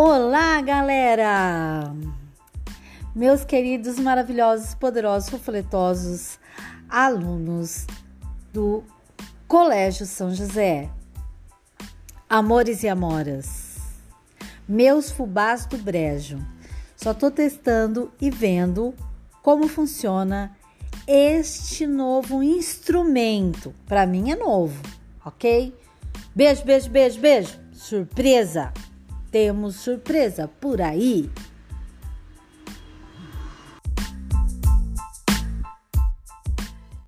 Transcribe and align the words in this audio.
Olá, 0.00 0.60
galera! 0.60 1.92
Meus 3.16 3.44
queridos, 3.44 3.98
maravilhosos, 3.98 4.72
poderosos, 4.72 5.40
foletosos 5.40 6.38
alunos 6.88 7.84
do 8.52 8.84
Colégio 9.48 10.06
São 10.06 10.32
José. 10.32 10.88
Amores 12.30 12.84
e 12.84 12.88
amoras, 12.88 13.78
meus 14.68 15.10
fubás 15.10 15.66
do 15.66 15.76
brejo. 15.76 16.38
Só 16.94 17.12
tô 17.12 17.28
testando 17.28 18.12
e 18.20 18.30
vendo 18.30 18.94
como 19.42 19.66
funciona 19.66 20.56
este 21.08 21.88
novo 21.88 22.40
instrumento. 22.40 23.74
Para 23.84 24.06
mim 24.06 24.30
é 24.30 24.36
novo, 24.36 24.80
ok? 25.24 25.76
Beijo, 26.36 26.64
beijo, 26.64 26.88
beijo, 26.88 27.20
beijo. 27.20 27.58
Surpresa! 27.72 28.72
Temos 29.30 29.76
surpresa 29.76 30.48
por 30.48 30.80
aí. 30.80 31.28